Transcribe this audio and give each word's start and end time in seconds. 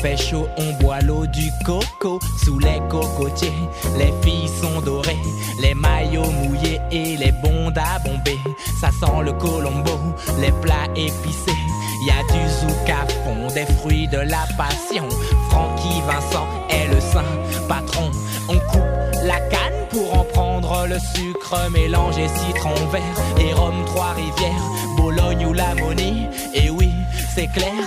fait 0.00 0.16
chaud, 0.16 0.48
on 0.56 0.72
boit 0.82 1.00
l'eau 1.00 1.26
du 1.26 1.50
coco 1.64 2.18
sous 2.42 2.58
les 2.58 2.80
cocotiers. 2.88 3.52
Les 3.98 4.12
filles 4.22 4.48
sont 4.48 4.80
dorées, 4.80 5.18
les 5.60 5.74
maillots 5.74 6.30
mouillés 6.30 6.80
et 6.90 7.16
les 7.16 7.32
bondes 7.32 7.78
à 7.78 7.98
bomber. 7.98 8.38
Ça 8.80 8.90
sent 8.90 9.22
le 9.22 9.32
colombo, 9.32 9.98
les 10.38 10.52
plats 10.62 10.88
épicés. 10.96 11.60
Y 12.06 12.10
a 12.10 12.22
du 12.32 12.48
zouk 12.48 12.88
à 12.88 13.06
fond, 13.24 13.54
des 13.54 13.66
fruits 13.74 14.08
de 14.08 14.18
la 14.18 14.46
passion. 14.56 15.06
Francky 15.50 16.00
Vincent 16.06 16.46
est 16.70 16.88
le 16.94 17.00
saint 17.00 17.68
patron. 17.68 18.10
On 18.48 18.58
coupe 18.70 19.00
la 19.24 19.38
canne 19.50 19.86
pour 19.90 20.18
en 20.18 20.24
prendre 20.24 20.86
le 20.88 20.98
sucre 21.14 21.56
mélangé 21.70 22.26
citron 22.28 22.74
vert 22.90 23.02
et 23.38 23.52
rhum 23.52 23.84
trois 23.84 24.12
rivières, 24.12 24.96
Bologne 24.96 25.46
ou 25.46 25.52
la 25.52 25.74
Monie. 25.74 26.26
Et 26.54 26.70
oui, 26.70 26.90
c'est 27.34 27.48
clair, 27.48 27.84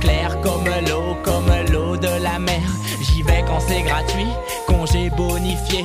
clair 0.00 0.40
comme 0.42 0.64
l'eau, 0.88 1.16
comme 1.24 1.50
Quand 3.46 3.60
c'est 3.60 3.82
gratuit, 3.82 4.26
congé 4.66 5.10
bonifié. 5.10 5.84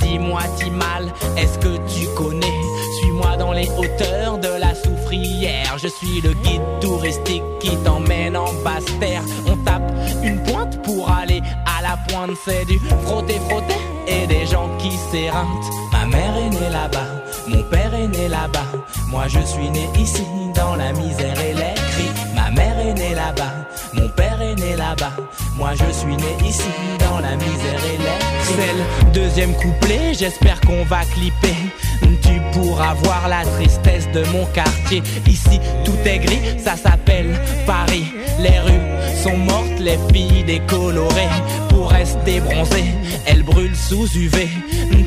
Dis-moi, 0.00 0.40
mal, 0.72 1.12
est-ce 1.36 1.58
que 1.58 1.76
tu 1.88 2.06
connais? 2.14 2.54
Suis-moi 2.98 3.36
dans 3.36 3.52
les 3.52 3.68
hauteurs 3.76 4.38
de 4.38 4.48
la 4.58 4.74
soufrière. 4.74 5.76
Je 5.78 5.88
suis 5.88 6.20
le 6.22 6.32
guide 6.32 6.62
touristique 6.80 7.42
qui 7.60 7.76
t'emmène 7.84 8.36
en 8.36 8.52
basse 8.64 8.84
terre. 8.98 9.22
On 9.46 9.56
tape 9.58 9.92
une 10.22 10.42
pointe 10.44 10.82
pour 10.82 11.10
aller 11.10 11.42
à 11.66 11.82
la 11.82 11.96
pointe, 12.08 12.36
c'est 12.44 12.64
du 12.64 12.78
frotter, 13.04 13.40
frotter 13.48 13.74
et 14.06 14.26
des 14.26 14.46
gens 14.46 14.68
qui 14.78 14.92
s'éreintent. 15.10 15.70
Ma 15.92 16.06
mère 16.06 16.36
est 16.36 16.50
née 16.50 16.70
là-bas, 16.70 17.06
mon 17.48 17.62
père 17.64 17.94
est 17.94 18.08
né 18.08 18.28
là-bas. 18.28 18.66
Moi 19.08 19.24
je 19.28 19.40
suis 19.40 19.70
né 19.70 19.88
ici 19.98 20.24
dans 20.54 20.76
la 20.76 20.92
misère 20.92 21.38
et 21.40 21.54
les 21.54 21.74
cris. 21.74 22.10
Ma 22.34 22.50
mère 22.50 22.75
mon 23.94 24.08
père 24.10 24.40
est 24.40 24.54
né 24.54 24.76
là-bas. 24.76 25.12
Moi 25.56 25.70
je 25.74 25.92
suis 25.92 26.16
né 26.16 26.36
ici 26.46 26.68
dans 27.00 27.18
la 27.18 27.34
misère 27.36 27.80
et 27.92 27.98
cris. 27.98 28.18
C'est 28.42 29.12
deuxième 29.12 29.54
couplet, 29.54 30.14
j'espère 30.14 30.60
qu'on 30.60 30.84
va 30.84 31.00
clipper. 31.04 31.56
Tu 32.22 32.40
pourras 32.52 32.94
voir 32.94 33.28
la 33.28 33.44
tristesse 33.44 34.08
de 34.12 34.24
mon 34.32 34.46
quartier. 34.46 35.02
Ici 35.26 35.60
tout 35.84 35.96
est 36.04 36.18
gris, 36.18 36.58
ça 36.58 36.76
s'appelle 36.76 37.38
Paris. 37.66 38.06
Les 38.38 38.58
rues 38.60 39.22
sont 39.22 39.36
mortes, 39.36 39.78
les 39.78 39.98
filles 40.12 40.44
décolorées 40.44 41.28
pour 41.68 41.90
rester 41.90 42.40
bronzées. 42.40 42.94
Elles 43.26 43.42
brûlent 43.42 43.76
sous 43.76 44.06
UV, 44.16 44.48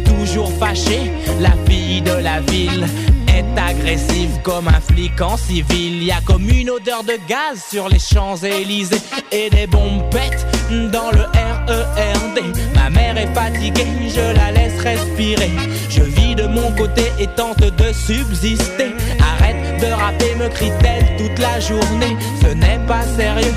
toujours 0.06 0.52
fâchée. 0.60 1.12
La 1.40 1.54
fille 1.68 2.02
de 2.02 2.12
la 2.12 2.42
ville 2.42 2.88
est 3.28 3.60
agressive 3.60 4.40
comme 4.44 4.68
un 4.68 4.82
flic 4.82 5.20
en 5.22 5.38
civil. 5.38 6.04
Y 6.04 6.12
a 6.12 6.22
comme 6.22 6.50
une 6.50 6.70
odeur 6.70 7.04
de 7.04 7.18
gaz 7.28 7.69
sur 7.70 7.88
les 7.88 8.00
Champs-Élysées 8.00 9.02
et 9.32 9.50
des 9.50 9.68
bombes 9.68 10.10
pètent 10.10 10.46
dans 10.92 11.12
le 11.12 11.22
RERD. 11.22 12.40
Ma 12.74 12.90
mère 12.90 13.18
est 13.18 13.34
fatiguée, 13.34 13.86
je 14.08 14.36
la 14.36 14.52
laisse 14.52 14.80
respirer. 14.82 15.52
Je 15.90 16.02
vis 16.02 16.36
de 16.36 16.48
mon 16.48 16.72
côté 16.72 17.12
et 17.20 17.28
tente 17.28 17.60
de 17.60 17.94
subsister. 17.94 18.96
Arrête 19.20 19.82
de 19.82 19.92
rapper, 19.92 20.36
me 20.36 20.50
crie-t-elle 20.50 21.18
toute 21.18 21.38
la 21.38 21.60
journée. 21.60 22.18
Ce 22.42 22.48
n'est 22.48 22.80
pas 22.88 23.04
sérieux, 23.04 23.54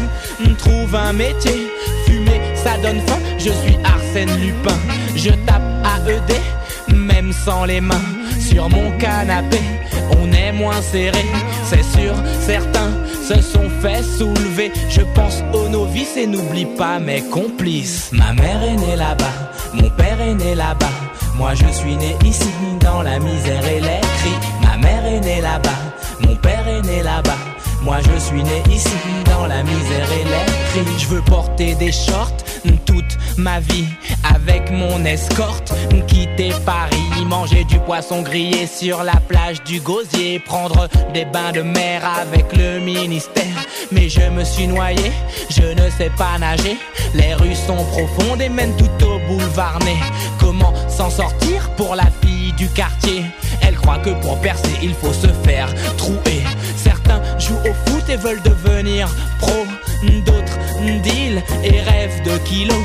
trouve 0.58 0.94
un 0.94 1.12
métier. 1.12 1.70
Fumer, 2.06 2.40
ça 2.54 2.76
donne 2.82 3.00
faim, 3.06 3.18
je 3.38 3.50
suis 3.50 3.76
Arsène 3.84 4.36
Lupin. 4.40 4.78
Je 5.16 5.30
tape 5.46 5.62
AED, 6.06 6.94
même 6.94 7.32
sans 7.32 7.64
les 7.64 7.80
mains. 7.80 8.02
Sur 8.38 8.68
mon 8.68 8.90
canapé, 8.98 9.60
on 10.20 10.30
est 10.32 10.52
moins 10.52 10.82
serré, 10.82 11.24
c'est 11.64 11.84
sûr, 11.98 12.14
certains 12.40 12.90
se 13.22 13.40
sont 13.40 13.70
fait 13.80 14.02
soulever. 14.02 14.72
Je 14.88 15.02
pense 15.14 15.42
aux 15.54 15.68
novices 15.68 16.16
et 16.16 16.26
n'oublie 16.26 16.66
pas 16.66 16.98
mes 16.98 17.22
complices. 17.22 18.10
Ma 18.12 18.32
mère 18.32 18.62
est 18.62 18.76
née 18.76 18.96
là-bas, 18.96 19.34
mon 19.74 19.88
père 19.90 20.20
est 20.20 20.34
né 20.34 20.54
là-bas. 20.54 20.90
Moi 21.36 21.54
je 21.54 21.66
suis 21.68 21.96
né 21.96 22.16
ici, 22.24 22.50
dans 22.80 23.02
la 23.02 23.18
misère 23.18 23.66
et 23.66 23.80
les 23.80 24.00
cris. 24.18 24.38
Ma 24.62 24.76
mère 24.76 25.06
est 25.06 25.20
née 25.20 25.40
là-bas, 25.40 25.80
mon 26.20 26.34
père 26.36 26.66
est 26.66 26.82
né 26.82 27.02
là-bas. 27.02 27.51
Moi 27.82 27.98
je 28.00 28.18
suis 28.18 28.42
né 28.42 28.62
ici, 28.70 28.96
dans 29.26 29.46
la 29.46 29.62
misère 29.62 30.08
et 30.12 30.24
les 30.24 30.84
cris. 30.84 30.98
Je 30.98 31.06
veux 31.08 31.22
porter 31.22 31.74
des 31.74 31.92
shorts 31.92 32.42
toute 32.84 33.18
ma 33.36 33.60
vie 33.60 33.86
avec 34.34 34.70
mon 34.70 35.04
escorte. 35.04 35.72
Quitter 36.06 36.52
Paris, 36.64 37.24
manger 37.26 37.64
du 37.64 37.78
poisson 37.80 38.22
grillé 38.22 38.66
sur 38.66 39.02
la 39.02 39.16
plage 39.28 39.62
du 39.64 39.80
Gosier, 39.80 40.38
prendre 40.40 40.88
des 41.14 41.24
bains 41.24 41.52
de 41.52 41.62
mer 41.62 42.02
avec 42.20 42.56
le 42.56 42.80
ministère. 42.80 43.44
Mais 43.90 44.08
je 44.08 44.28
me 44.30 44.44
suis 44.44 44.66
noyé, 44.66 45.12
je 45.50 45.62
ne 45.62 45.90
sais 45.90 46.10
pas 46.16 46.38
nager. 46.38 46.76
Les 47.14 47.34
rues 47.34 47.54
sont 47.54 47.84
profondes 47.84 48.40
et 48.40 48.48
mènent 48.48 48.76
tout 48.76 49.06
au 49.06 49.18
boulevard 49.28 49.78
Né. 49.84 49.96
Comment 50.38 50.72
s'en 50.88 51.10
sortir 51.10 51.70
pour 51.76 51.94
la 51.94 52.06
fille 52.22 52.52
du 52.52 52.68
quartier? 52.68 53.24
Elle 53.62 53.76
croit 53.76 53.98
que 53.98 54.10
pour 54.20 54.38
percer, 54.40 54.72
il 54.82 54.94
faut 54.94 55.12
se 55.12 55.28
faire 55.44 55.68
trouer. 55.96 56.42
Certains 57.04 57.38
jouent 57.38 57.60
au 57.68 57.90
foot 57.90 58.08
et 58.08 58.16
veulent 58.16 58.42
devenir 58.42 59.08
pro. 59.38 59.66
D'autres 60.26 60.58
deal 61.02 61.42
et 61.62 61.80
rêvent 61.80 62.22
de 62.24 62.36
kilos. 62.38 62.76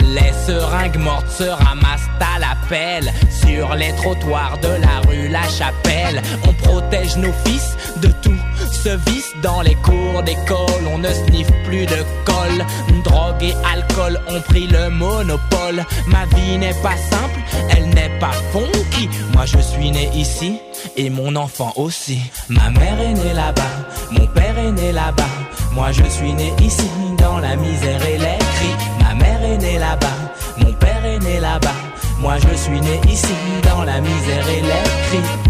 Les 0.00 0.32
seringues 0.46 0.96
mortes 0.96 1.28
se 1.30 1.44
ramassent 1.44 2.08
à 2.20 2.38
la 2.38 2.56
pelle 2.68 3.12
sur 3.30 3.74
les 3.74 3.92
trottoirs 3.96 4.58
de 4.58 4.68
la 4.68 5.00
rue 5.08 5.28
La 5.28 5.42
Chapelle. 5.48 6.22
On 6.46 6.52
protège 6.54 7.16
nos 7.16 7.32
fils 7.44 7.76
de 8.00 8.08
tout 8.22 8.38
ce 8.72 8.90
vice 9.10 9.32
dans 9.42 9.60
les 9.62 9.74
cours 9.76 10.22
d'école. 10.22 10.84
On 10.92 10.98
ne 10.98 11.12
sniffe 11.12 11.50
plus 11.64 11.86
de 11.86 12.04
colle. 12.24 12.64
Drogue 13.04 13.42
et 13.42 13.54
alcool 13.72 14.20
ont 14.28 14.40
pris 14.40 14.66
le 14.66 14.90
monopole. 14.90 15.84
Ma 16.06 16.24
vie 16.36 16.58
n'est 16.58 16.74
pas 16.82 16.96
simple, 16.96 17.40
elle 17.70 17.88
n'est 17.90 18.18
pas 18.18 18.32
funky. 18.52 19.08
Moi 19.34 19.44
je 19.46 19.58
suis 19.58 19.90
né 19.90 20.10
ici 20.14 20.58
et 20.96 21.10
mon 21.10 21.36
enfant 21.36 21.72
aussi. 21.76 22.20
Ma 22.48 22.70
mère 22.70 23.00
est 23.00 23.14
née 23.14 23.34
là-bas, 23.34 23.72
mon 24.10 24.26
père 24.26 24.58
est 24.58 24.72
né 24.72 24.92
là-bas. 24.92 25.34
Moi 25.72 25.92
je 25.92 26.04
suis 26.04 26.32
né 26.32 26.52
ici 26.60 26.90
dans 27.18 27.38
la 27.38 27.56
misère 27.56 28.04
et 28.06 28.18
les 28.18 28.38
cris. 28.54 28.76
Ma 29.00 29.14
mère 29.14 29.42
est 29.42 29.58
née 29.58 29.78
là-bas, 29.78 30.18
mon 30.58 30.72
père 30.72 31.04
est 31.04 31.18
né 31.18 31.40
là-bas. 31.40 31.74
Moi 32.18 32.34
je 32.38 32.56
suis 32.56 32.80
né 32.80 33.00
ici 33.08 33.34
dans 33.68 33.82
la 33.84 34.00
misère 34.00 34.48
et 34.48 34.60
les 34.60 35.18
cris. 35.20 35.41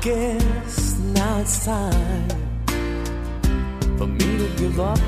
Guess 0.00 0.98
now 1.12 1.40
it's 1.40 1.64
time 1.66 2.28
for 3.98 4.06
me 4.06 4.38
to 4.38 4.48
give 4.56 4.80
up. 4.80 4.98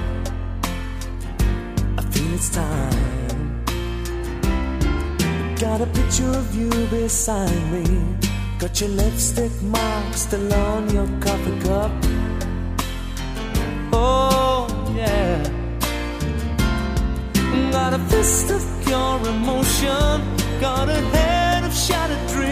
I 1.97 2.03
feel 2.11 2.35
it's 2.35 2.51
time. 2.51 3.65
Got 5.57 5.81
a 5.81 5.87
picture 5.87 6.29
of 6.29 6.55
you 6.55 6.69
beside 6.89 7.73
me. 7.73 8.19
Got 8.59 8.81
your 8.83 8.91
lipstick 8.91 9.63
mark 9.63 10.15
still 10.15 10.53
on 10.53 10.91
your 10.91 11.09
coffee 11.21 11.59
cup. 11.61 11.93
Oh, 13.95 14.67
yeah. 14.95 15.43
Got 17.71 17.95
a 17.95 17.99
fist 18.11 18.51
of 18.51 18.63
pure 18.85 19.21
emotion. 19.27 20.21
Got 20.61 20.91
a 20.91 21.01
head 21.15 21.65
of 21.65 21.73
shattered 21.73 22.27
dreams. 22.29 22.51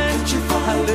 a 0.67 0.91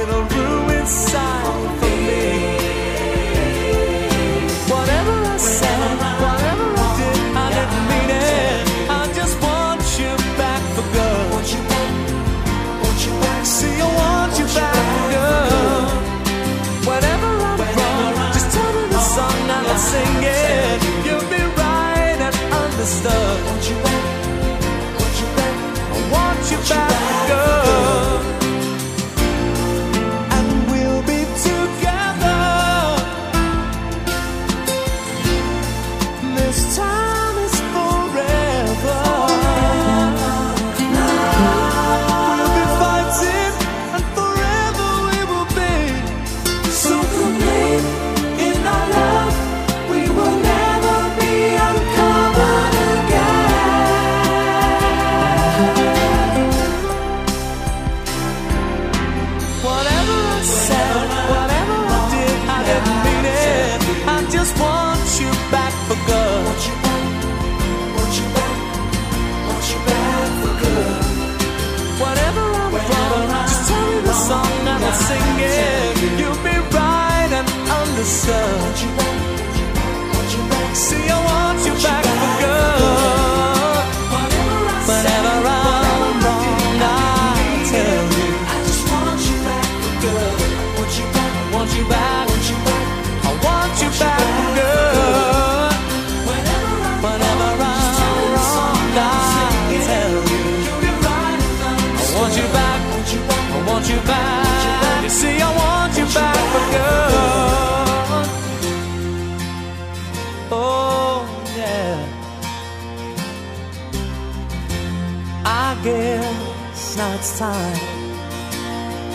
guess 116.32 116.96
now 116.96 117.14
it's 117.14 117.38
time 117.38 117.78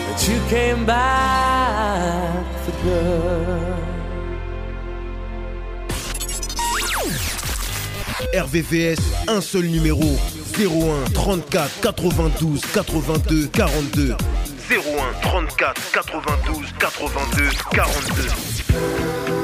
that 0.06 0.28
you 0.28 0.40
came 0.48 0.86
back 0.86 2.46
for 2.64 2.72
good. 2.82 3.92
RVVS, 8.34 8.98
un 9.28 9.42
seul 9.42 9.64
numéro 9.64 9.98
01 10.56 11.04
34 11.12 12.12
92 12.14 12.60
82 12.74 13.48
42. 13.52 14.16
01 14.68 15.14
34 15.20 16.22
92 16.22 16.64
82 16.78 17.50
42. 17.84 19.41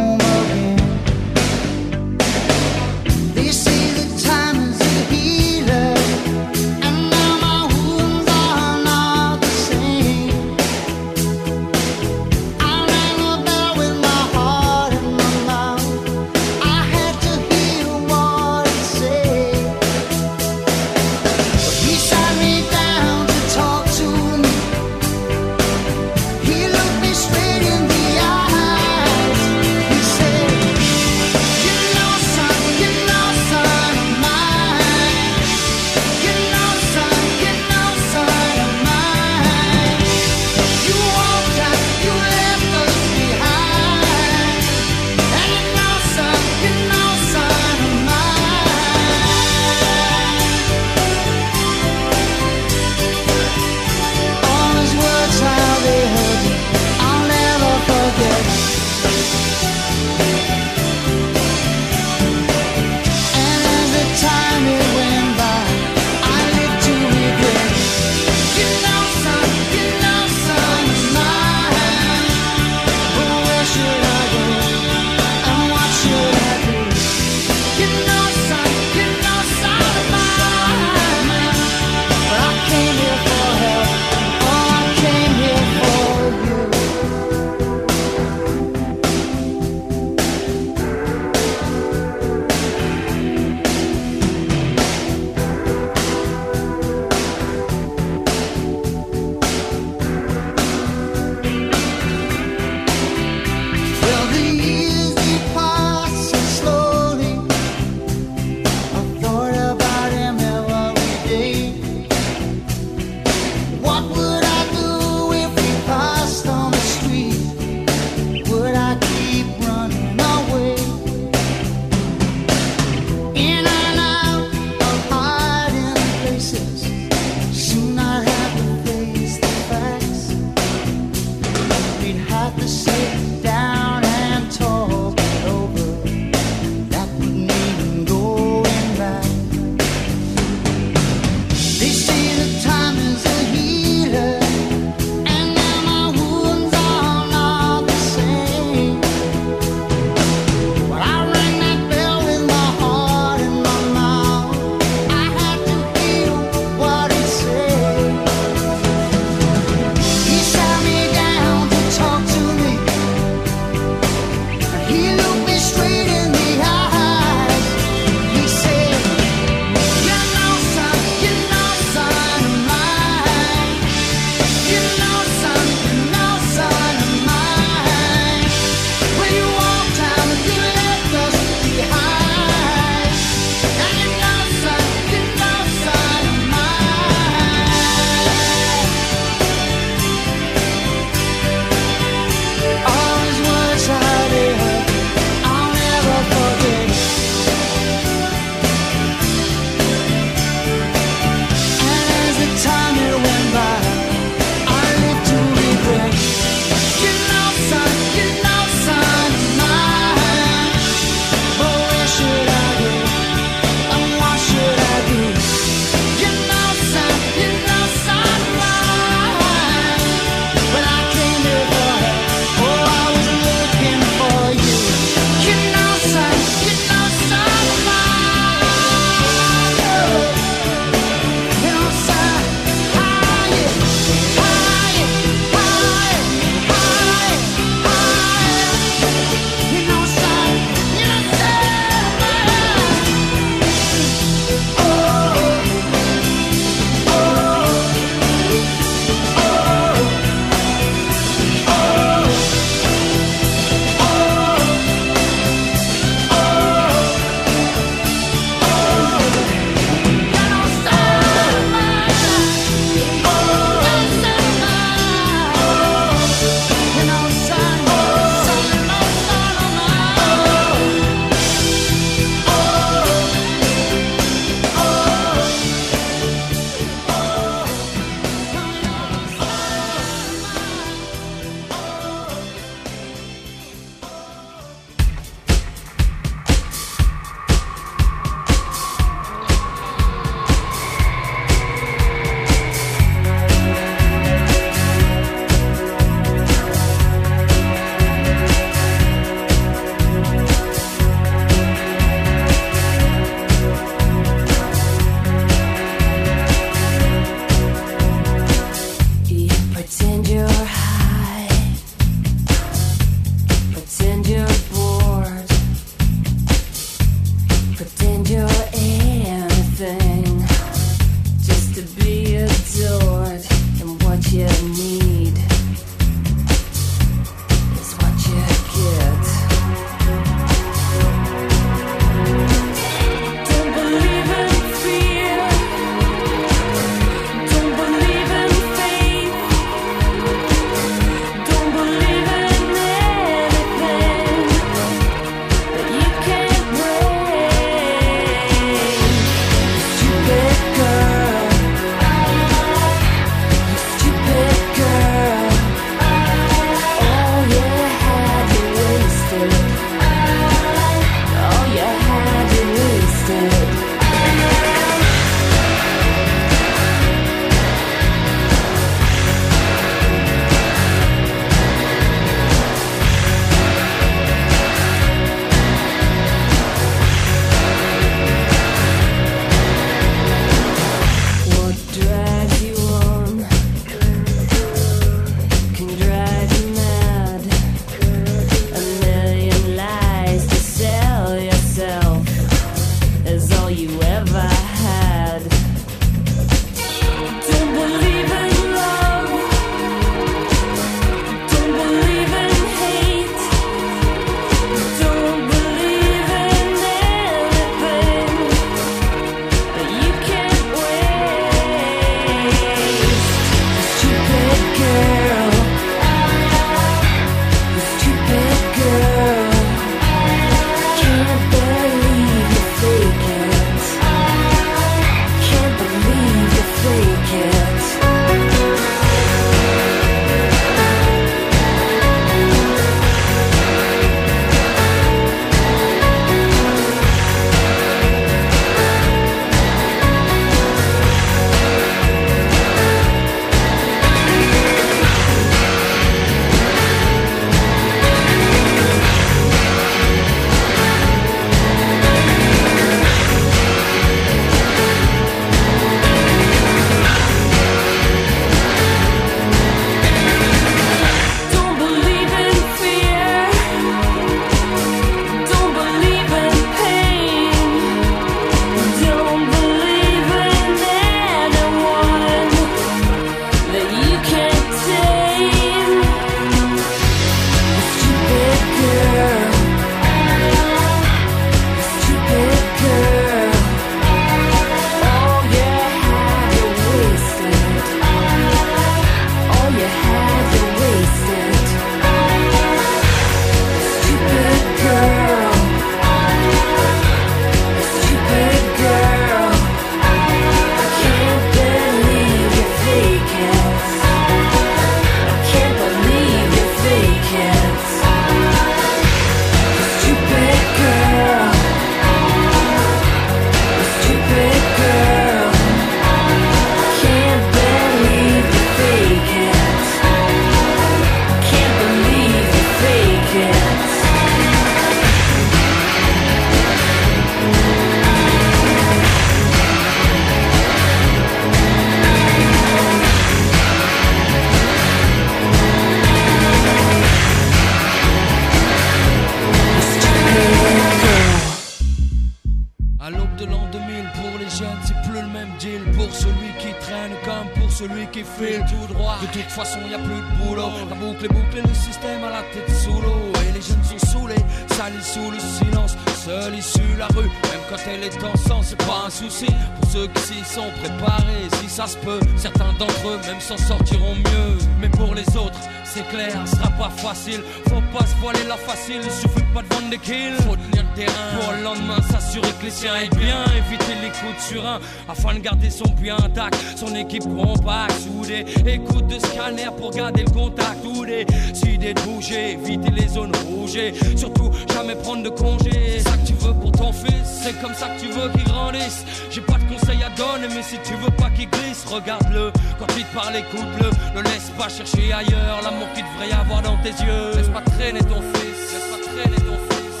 Façon, 549.72 549.88
y 549.90 549.94
a 549.94 549.98
plus 549.98 550.14
de 550.14 550.44
boulot. 550.44 550.70
La 550.88 550.94
boucle 550.96 551.24
est 551.24 551.28
bouclée, 551.28 551.62
le 551.62 551.74
système 551.74 552.24
à 552.24 552.30
la 552.30 552.42
tête 552.52 552.70
sous 552.76 553.00
l'eau. 553.00 553.32
Et 553.48 553.52
les 553.52 553.62
jeunes 553.62 553.84
sont 553.84 554.06
saoulés, 554.06 554.44
salis 554.68 555.02
sous 555.02 555.30
le 555.30 555.38
silence. 555.38 555.96
Seule 556.24 556.54
issue 556.54 556.96
la 556.98 557.06
rue, 557.08 557.24
même 557.24 557.62
quand 557.68 557.76
elle 557.88 558.04
est 558.04 558.24
en 558.24 558.36
sang, 558.36 558.60
c'est 558.62 558.78
pas 558.78 559.04
un 559.06 559.10
souci. 559.10 559.46
Pour 559.80 559.90
ceux 559.90 560.06
qui 560.08 560.22
s'y 560.22 560.54
sont 560.54 560.70
préparés, 560.82 561.48
si 561.60 561.68
ça 561.68 561.86
se 561.86 561.96
peut, 561.98 562.20
certains 562.36 562.72
d'entre 562.78 563.08
eux 563.08 563.18
même 563.26 563.40
s'en 563.40 563.56
sortiront 563.56 564.14
mieux. 564.14 564.58
Mais 564.80 564.88
pour 564.88 565.14
les 565.14 565.28
autres, 565.36 565.60
c'est 565.84 566.06
clair, 566.08 566.32
ce 566.46 566.56
sera 566.56 566.70
pas 566.70 566.90
facile. 566.90 567.42
Faut 567.68 567.82
pas 567.96 568.06
se 568.06 568.14
voiler 568.16 568.44
la 568.44 568.56
facile, 568.56 569.00
il 569.02 569.10
suffit 569.10 569.41
pas 569.52 569.62
de 569.62 569.74
vendre 569.74 569.90
des 569.90 569.98
kills. 569.98 570.36
Faut 570.48 570.56
tenir 570.56 570.84
le 570.88 570.96
terrain 570.96 571.40
pour 571.40 571.52
le 571.52 571.62
lendemain 571.62 572.00
s'assurer 572.10 572.52
que 572.58 572.64
les 572.64 572.70
siens 572.70 572.96
aient 572.96 573.16
bien. 573.16 573.44
Éviter 573.56 573.94
les 574.02 574.10
coups 574.10 574.36
de 574.36 574.54
surin 574.54 574.78
afin 575.08 575.34
de 575.34 575.40
garder 575.40 575.70
son 575.70 575.88
puits 575.88 576.10
intact. 576.10 576.56
Son 576.76 576.94
équipe 576.94 577.24
compacte, 577.24 577.94
soudée. 578.00 578.44
Écoute 578.66 579.06
de 579.06 579.18
scanner 579.18 579.68
pour 579.78 579.90
garder 579.90 580.24
le 580.24 580.30
contact. 580.30 580.84
Ou 580.84 581.04
décider 581.04 581.94
de 581.94 582.00
bouger, 582.02 582.52
éviter 582.52 582.90
les 582.90 583.08
zones 583.08 583.32
rouges. 583.46 583.78
Surtout 584.16 584.50
jamais 584.72 584.94
prendre 584.96 585.22
de 585.22 585.28
congé. 585.28 585.70
C'est 585.98 586.10
ça 586.10 586.16
que 586.16 586.26
tu 586.26 586.34
veux 586.34 586.54
pour 586.54 586.72
ton 586.72 586.92
fils, 586.92 587.40
c'est 587.42 587.60
comme 587.60 587.74
ça 587.74 587.88
que 587.88 588.00
tu 588.00 588.08
veux 588.08 588.28
qu'il 588.30 588.44
grandisse. 588.44 589.04
J'ai 589.30 589.40
pas 589.40 589.58
de 589.58 589.64
conseils 589.64 590.02
à 590.02 590.10
donner, 590.10 590.48
mais 590.54 590.62
si 590.62 590.76
tu 590.84 590.94
veux 590.94 591.10
pas 591.10 591.30
qu'il 591.30 591.48
glisse, 591.48 591.84
regarde-le. 591.86 592.52
Quand 592.78 592.86
il 592.96 593.04
te 593.04 593.14
parle, 593.14 593.36
écoute-le. 593.36 593.90
Ne 594.16 594.22
laisse 594.22 594.50
pas 594.58 594.68
chercher 594.68 595.12
ailleurs 595.12 595.60
l'amour 595.62 595.88
qu'il 595.94 596.04
devrait 596.04 596.28
y 596.28 596.32
avoir 596.32 596.62
dans 596.62 596.76
tes 596.78 596.90
yeux. 596.90 597.36
Laisse 597.36 597.48
pas 597.48 597.62
traîner 597.62 598.00
ton 598.00 598.20
fils, 598.20 598.72
laisse 598.72 598.90
pas 598.90 599.01
traîner 599.14 599.36
ton 599.36 599.58
fils. 599.68 600.00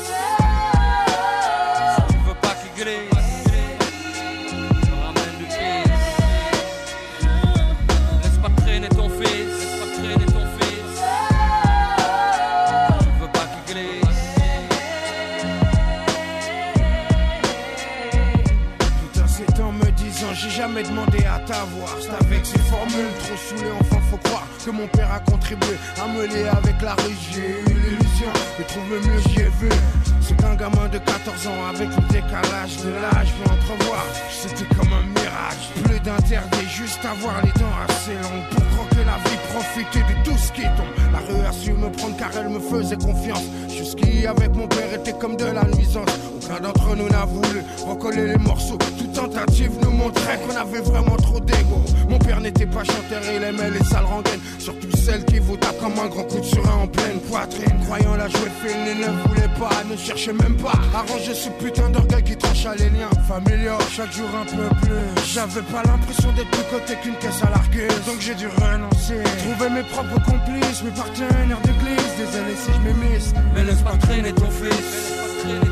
Tu 2.08 2.16
veux 2.26 2.38
pas 2.40 2.54
qu'il 2.60 2.72
glisse, 2.82 3.46
ramène 5.04 5.36
du 5.38 5.46
fils. 5.46 6.04
Laisse 8.22 8.38
pas 8.42 8.52
traîner 8.62 8.88
ton 8.88 9.08
fils, 9.08 9.52
laisse 9.60 9.76
pas 9.80 9.90
traîner 9.98 10.26
ton 10.26 10.46
fils. 10.58 10.98
Tu 13.00 13.10
veux 13.20 13.32
pas 13.32 13.46
qu'il 13.52 13.64
glisse. 13.74 14.22
Tout 19.46 19.62
ans 19.62 19.72
me 19.72 19.90
disant 19.92 20.32
j'ai 20.34 20.50
jamais 20.50 20.82
demandé 20.82 21.24
à 21.26 21.38
t'avoir 21.40 21.96
C'est 22.00 22.14
avec 22.24 22.46
ces 22.46 22.58
formules 22.58 23.14
trop 23.20 23.36
saoulées 23.36 23.72
enfin 23.80 24.00
faut 24.10 24.18
croire 24.18 24.46
que 24.64 24.70
mon 24.70 24.86
père 24.86 25.10
a 25.10 25.18
contribué 25.18 25.76
à 26.00 26.06
me 26.06 26.26
lier 26.26 26.46
avec 26.48 26.80
la 26.82 26.94
rue 26.94 27.16
J'ai 27.30 27.60
eu 27.62 27.74
l'illusion 27.74 28.30
de 28.58 28.64
trouver 28.64 29.00
mieux 29.00 29.20
j'y 29.28 29.40
ai 29.40 29.50
vu. 29.60 29.68
C'est 30.20 30.36
qu'un 30.36 30.54
gamin 30.54 30.88
de 30.88 30.98
14 30.98 31.46
ans 31.48 31.66
avec 31.74 31.88
le 31.88 32.02
décalage 32.08 32.76
de 32.84 32.90
l'âge 32.90 33.32
peut 33.42 33.50
entrevoir. 33.50 34.04
C'était 34.30 34.72
comme 34.74 34.92
un 34.92 35.02
mirage. 35.02 35.70
Plus 35.84 36.00
d'interdit 36.00 36.68
juste 36.68 37.04
avoir 37.04 37.42
les 37.42 37.52
dents 37.52 37.76
assez 37.88 38.14
longues 38.14 38.48
Pour 38.50 38.68
croquer 38.76 38.91
la 39.04 39.16
vie 39.28 39.38
profiter 39.52 40.00
de 40.00 40.24
tout 40.24 40.38
ce 40.38 40.52
qui 40.52 40.62
tombe 40.62 41.12
La 41.12 41.18
rue 41.18 41.46
a 41.46 41.52
su 41.52 41.72
me 41.72 41.90
prendre 41.90 42.16
car 42.16 42.30
elle 42.36 42.48
me 42.48 42.60
faisait 42.60 42.96
confiance 42.96 43.44
Jusqu'y 43.68 44.26
avec 44.26 44.54
mon 44.54 44.66
père 44.68 44.92
était 44.94 45.12
comme 45.12 45.36
de 45.36 45.46
la 45.46 45.64
nuisance 45.64 46.08
aucun 46.42 46.60
d'entre 46.60 46.96
nous 46.96 47.08
n'a 47.08 47.24
voulu 47.24 47.62
recoller 47.86 48.26
les 48.28 48.38
morceaux. 48.38 48.78
Toute 48.98 49.12
tentative 49.12 49.72
nous 49.82 49.90
montrait 49.90 50.38
qu'on 50.38 50.56
avait 50.56 50.80
vraiment 50.80 51.16
trop 51.16 51.40
d'ego. 51.40 51.82
Mon 52.08 52.18
père 52.18 52.40
n'était 52.40 52.66
pas 52.66 52.84
chanteur, 52.84 53.22
il 53.34 53.42
aimait 53.42 53.70
les 53.70 53.84
sales 53.84 54.04
rengaines. 54.04 54.40
Surtout 54.58 54.90
celles 54.96 55.24
qui 55.24 55.38
vous 55.38 55.56
tapent 55.56 55.80
comme 55.80 55.98
un 55.98 56.08
grand 56.08 56.24
coup 56.24 56.40
de 56.40 56.44
surin 56.44 56.82
en 56.82 56.86
pleine 56.86 57.20
poitrine. 57.28 57.78
Croyant 57.84 58.16
la 58.16 58.28
jouer 58.28 58.50
fine, 58.64 58.80
il 58.86 59.00
ne 59.00 59.28
voulait 59.28 59.54
pas, 59.58 59.70
ne 59.90 59.96
cherchait 59.96 60.32
même 60.32 60.56
pas 60.56 60.72
à 60.94 61.02
ranger 61.12 61.34
ce 61.34 61.48
putain 61.62 61.90
d'orgueil 61.90 62.22
qui 62.22 62.36
trancha 62.36 62.74
les 62.74 62.90
liens 62.90 63.10
familiaux. 63.28 63.78
Chaque 63.90 64.12
jour 64.12 64.28
un 64.40 64.44
peu 64.44 64.74
plus. 64.86 65.24
J'avais 65.32 65.62
pas 65.62 65.82
l'impression 65.84 66.32
d'être 66.32 66.50
plus 66.50 66.78
côté 66.78 66.94
qu'une 67.02 67.16
caisse 67.16 67.42
à 67.42 67.50
largueuse. 67.50 68.04
Donc 68.06 68.20
j'ai 68.20 68.34
dû 68.34 68.46
renoncer. 68.48 68.91
Trouver 68.92 69.70
mes 69.70 69.82
propres 69.82 70.22
complices, 70.24 70.82
mes 70.84 70.90
partenaires 70.90 71.60
d'église. 71.64 72.12
Désolé 72.18 72.54
si 72.56 72.70
je 72.72 72.80
m'émisse. 72.80 73.34
Mais 73.54 73.64
laisse 73.64 73.82
pas 73.82 73.96
traîner 73.96 74.32
ton 74.32 74.50
fils. 74.50 75.71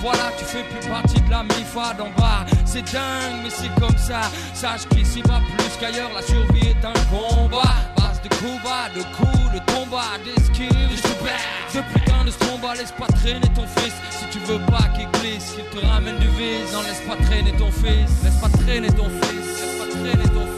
voilà 0.00 0.30
tu 0.38 0.44
fais 0.44 0.62
plus 0.64 0.88
partie 0.88 1.20
de 1.20 1.30
la 1.30 1.42
MIFA 1.42 1.94
d'en 1.94 2.10
bas. 2.10 2.44
C'est 2.64 2.82
dingue 2.92 3.42
mais 3.42 3.50
c'est 3.50 3.72
comme 3.80 3.96
ça. 3.96 4.22
Sache 4.54 4.88
qu'ici 4.90 5.22
va 5.22 5.40
plus 5.40 5.76
qu'ailleurs 5.80 6.10
La 6.14 6.22
survie 6.22 6.68
est 6.68 6.84
un 6.84 6.92
combat. 7.10 7.74
Base 7.96 8.20
de 8.22 8.28
coups 8.28 8.62
bas, 8.62 8.88
de 8.94 9.02
coups, 9.16 9.52
de 9.54 9.72
combats 9.72 10.18
D'esquives, 10.24 10.90
de 10.90 10.96
super 10.96 11.38
De 11.74 11.80
putain 11.92 12.24
de 12.24 12.30
stromba 12.30 12.74
Laisse 12.74 12.92
pas 12.92 13.06
traîner 13.06 13.48
ton 13.54 13.66
fils. 13.66 13.94
Si 14.10 14.26
tu 14.30 14.38
veux 14.46 14.60
pas 14.66 14.88
qu'il 14.96 15.08
glisse 15.20 15.54
Qu'il 15.54 15.64
te 15.64 15.84
ramène 15.86 16.18
du 16.18 16.28
vice. 16.28 16.72
Non 16.72 16.82
laisse 16.82 17.02
pas 17.06 17.16
traîner 17.24 17.52
ton 17.52 17.70
fils. 17.70 18.22
Laisse 18.22 18.36
pas 18.40 18.48
traîner 18.48 18.88
ton 18.88 19.08
fils. 19.08 19.46
Laisse 19.60 19.78
pas 19.78 19.98
traîner 19.98 20.28
ton 20.28 20.46
fils 20.46 20.57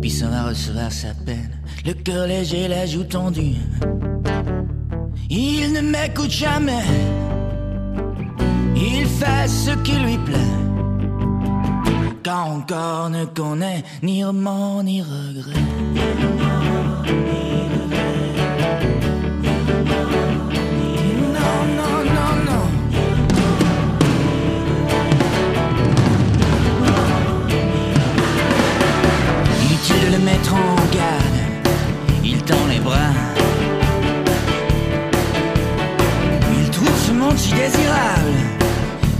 Puis 0.00 0.10
s'en 0.10 0.28
va 0.28 0.42
recevoir 0.48 0.92
sa 0.92 1.14
peine, 1.14 1.58
le 1.86 1.94
cœur 1.94 2.26
léger, 2.26 2.68
la 2.68 2.84
joue 2.84 3.04
tendue. 3.04 3.56
Il 5.30 5.72
ne 5.72 5.80
m'écoute 5.80 6.30
jamais. 6.30 6.84
Il 8.76 9.06
fait 9.06 9.48
ce 9.48 9.70
qui 9.82 9.92
lui 9.92 10.18
plaît. 10.18 10.54
Car 12.22 12.48
encore 12.48 13.08
ne 13.08 13.24
connaît 13.24 13.82
ni 14.02 14.22
remords 14.22 14.82
ni 14.82 15.00
regrets. 15.00 15.64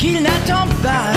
Qu'il 0.01 0.23
n'attend 0.23 0.67
pas. 0.83 1.13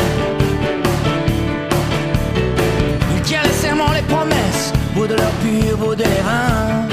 Il 3.16 3.22
tient 3.22 3.42
les 3.44 3.58
serments, 3.64 3.92
les 3.94 4.02
promesses, 4.02 4.74
beau 4.94 5.08
de 5.08 5.16
leur 5.16 5.32
pur, 5.44 5.78
beau 5.78 5.96
de 5.96 6.04
reins. 6.04 6.88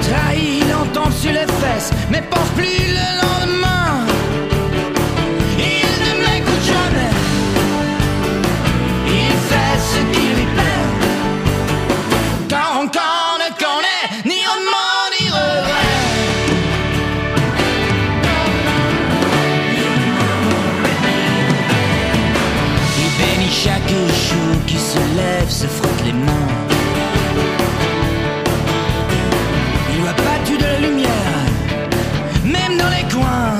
Trahi, 0.00 0.62
il 0.62 0.74
entend 0.74 1.10
sur 1.10 1.32
les 1.32 1.48
fesses, 1.60 1.90
mais 2.10 2.22
pense 2.30 2.50
plus 2.56 2.94
le 2.98 3.13
se 25.64 25.68
frotte 25.68 26.04
les 26.04 26.12
mains. 26.12 26.48
Il 29.94 30.00
voit 30.02 30.12
pas 30.12 30.38
tu 30.44 30.56
de 30.58 30.62
la 30.62 30.78
lumière, 30.78 31.38
même 32.44 32.76
dans 32.76 32.90
les 32.96 33.06
coins. 33.14 33.54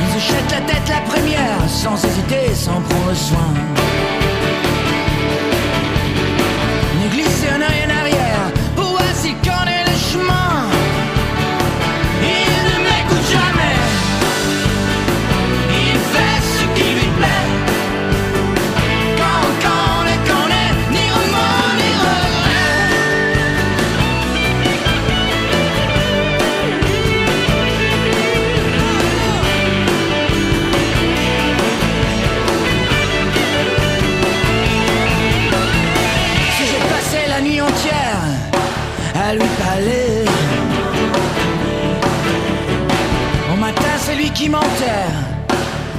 Il 0.00 0.20
se 0.20 0.26
jette 0.28 0.50
la 0.50 0.60
tête 0.60 0.88
la 0.88 1.00
première, 1.12 1.60
sans 1.68 1.96
hésiter, 2.04 2.54
sans 2.54 2.80
prendre 2.80 3.14
soin. 3.14 3.89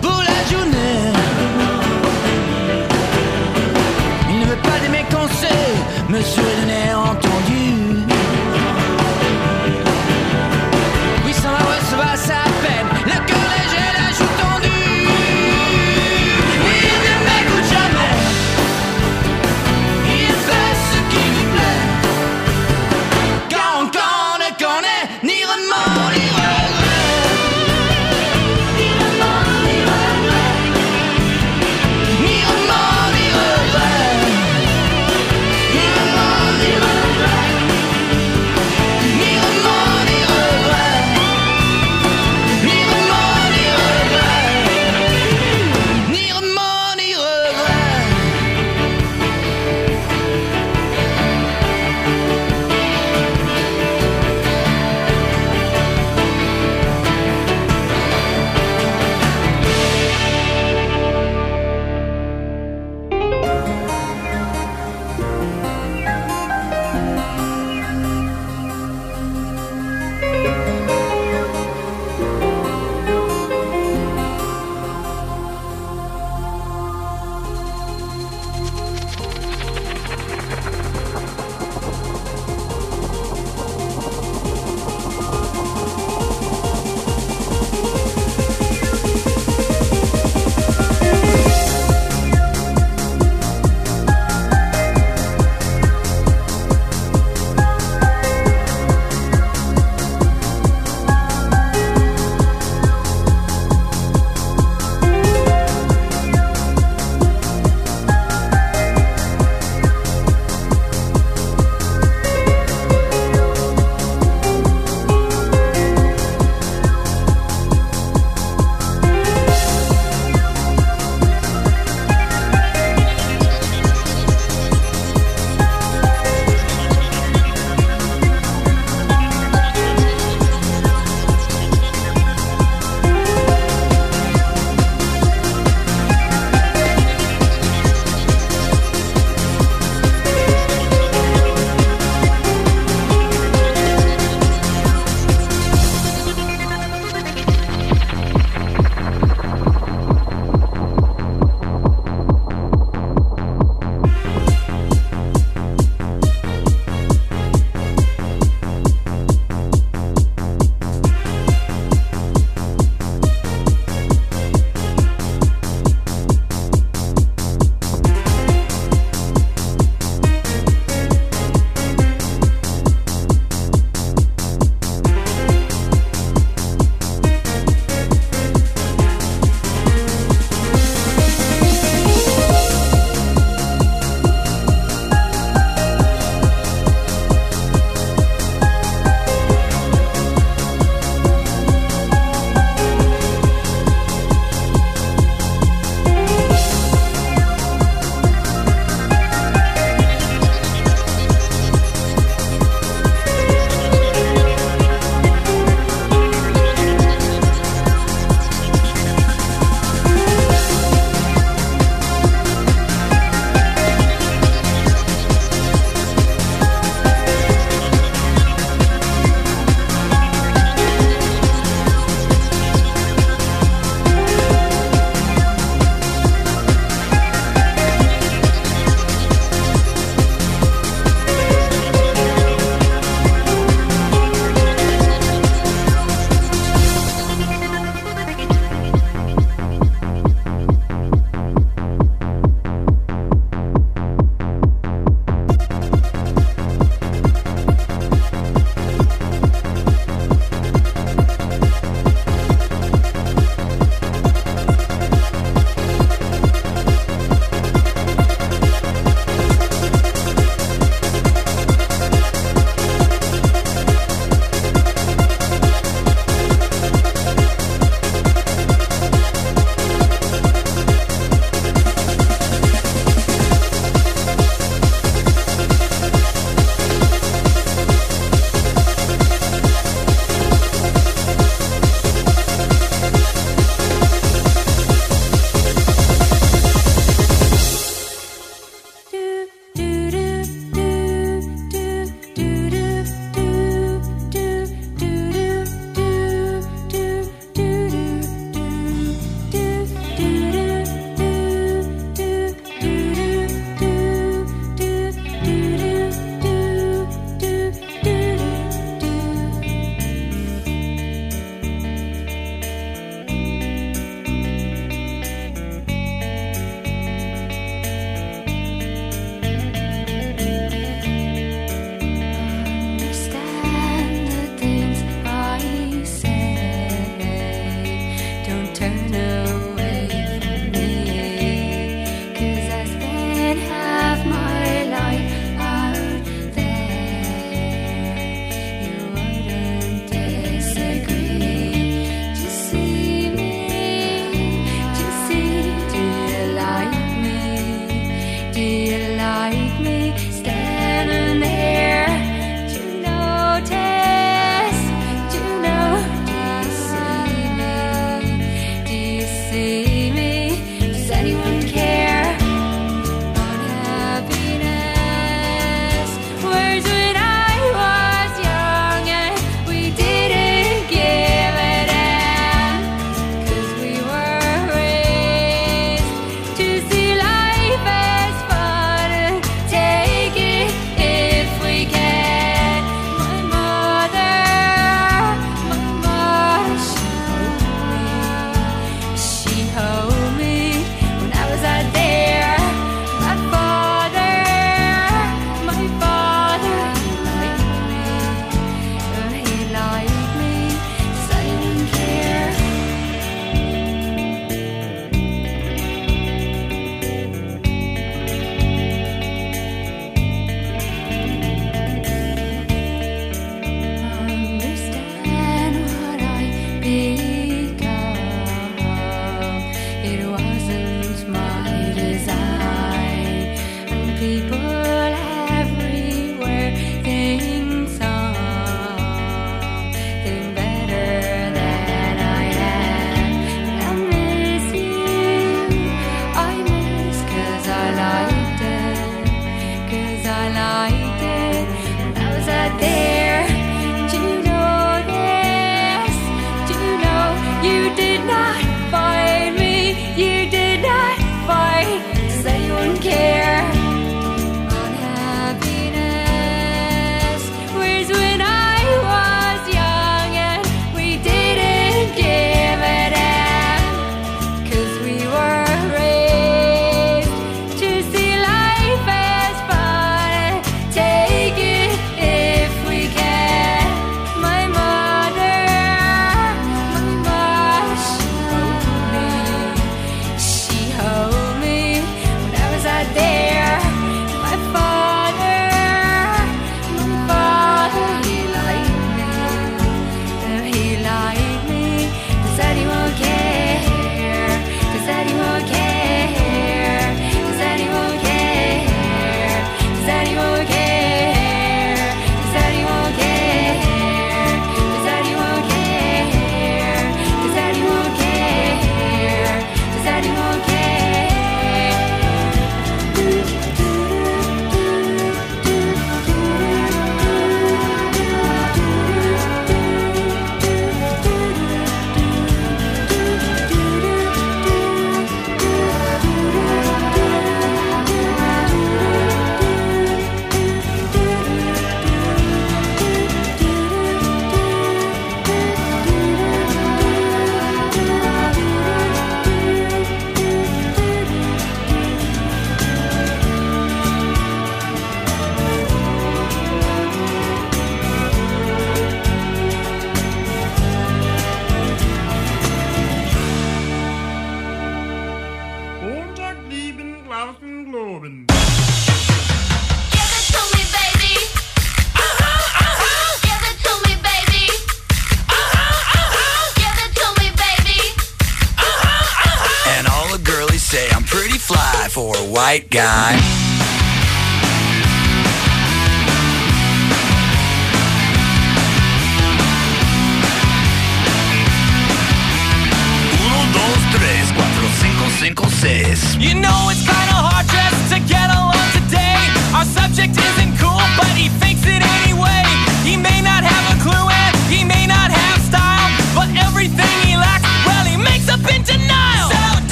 Pour 0.00 0.22
la 0.22 0.50
journée. 0.50 1.12
Il 4.30 4.40
ne 4.40 4.46
veut 4.46 4.56
pas 4.56 4.78
de 4.86 4.90
mes 4.90 5.04
conseils, 5.14 5.76
monsieur 6.08 6.42
le 6.42 6.66
nerf 6.66 6.98
entendu. 6.98 7.71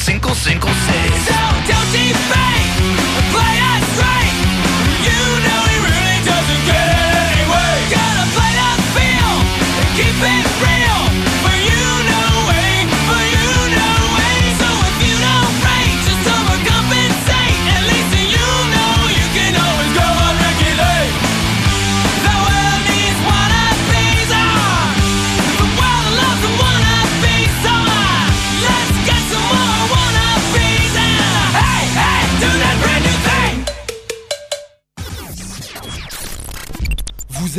Cinco, 0.00 0.34
cinco, 0.34 0.68
seis. 0.86 1.39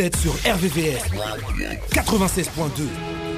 Sur 0.10 0.34
RVVS 0.34 1.04
96.2. 1.93 3.30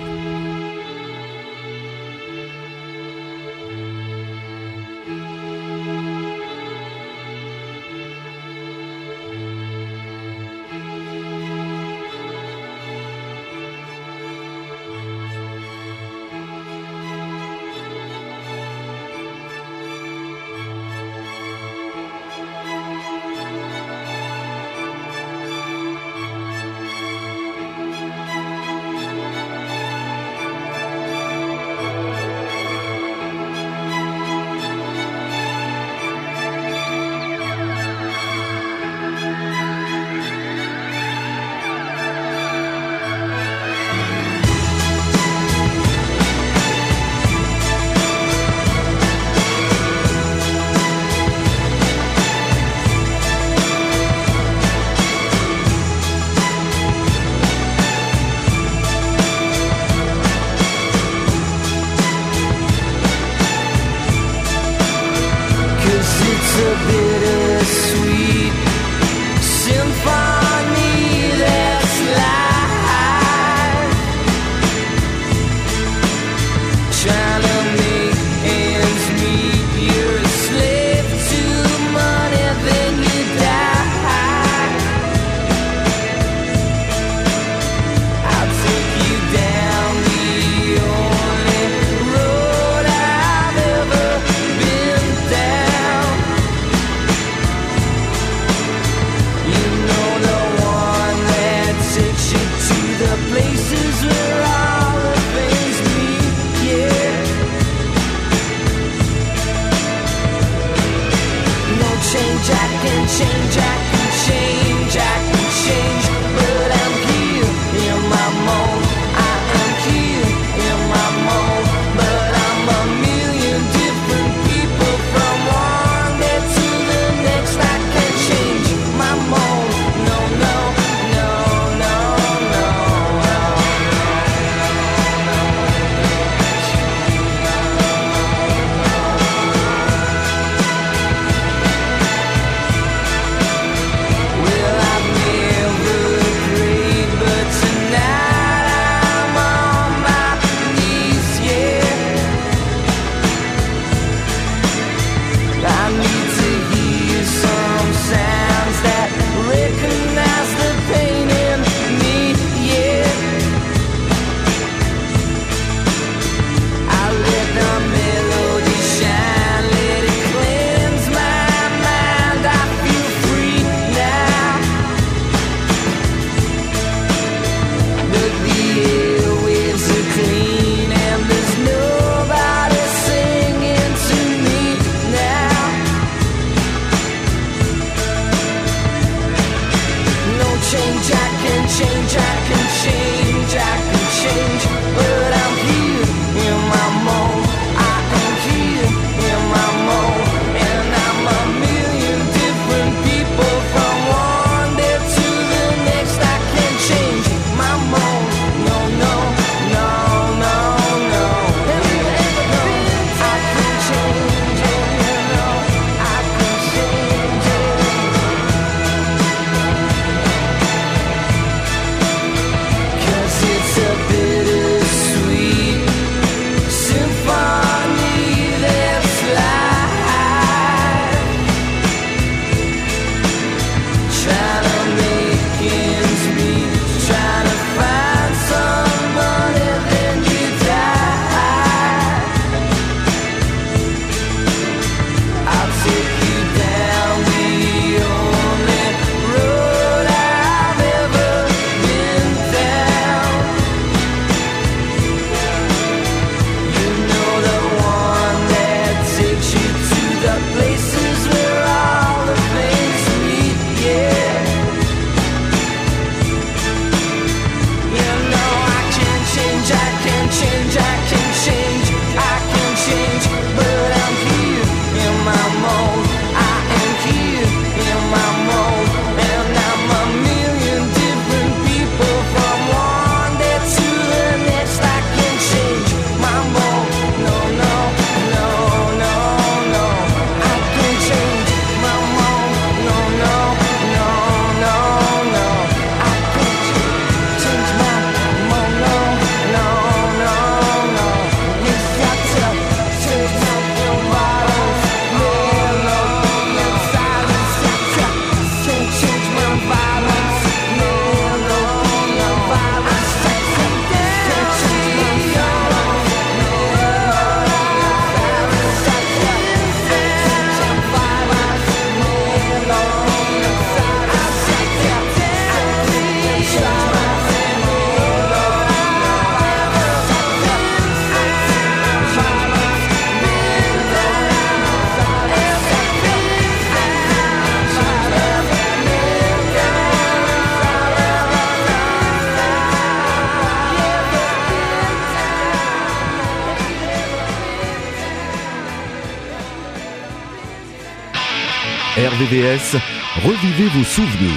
Revivez 352.42 353.68
vos 353.70 353.84
souvenirs. 353.84 354.34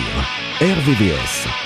RVVS. 0.60 1.65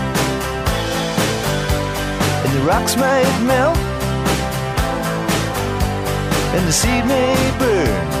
rocks 2.65 2.95
might 2.95 3.39
melt, 3.43 3.77
and 6.55 6.67
the 6.67 6.71
seed 6.71 7.05
may 7.05 7.35
burn. 7.59 8.20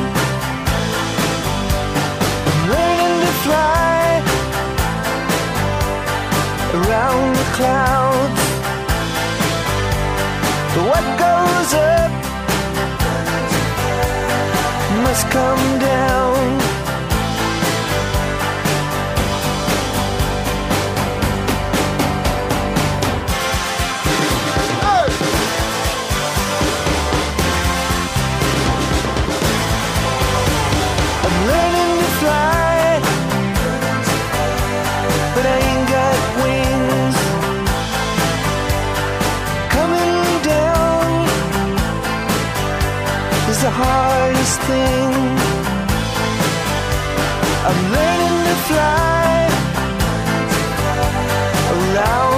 fly 3.43 4.21
around 6.77 7.35
the 7.35 7.47
clouds. 7.57 8.41
What 10.89 11.05
goes 11.25 11.73
up 11.73 12.11
must 15.03 15.25
come 15.29 15.79
down. 15.79 16.59
Learning 31.47 31.97
to 31.97 32.09
fly 32.19 32.60
sing. 44.71 45.13
I'm 47.67 47.79
learning 47.95 48.37
to 48.47 48.55
fly 48.67 49.39
around. 51.73 52.30